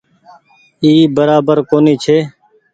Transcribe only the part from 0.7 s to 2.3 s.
اي برابر ڪونيٚ ڇي۔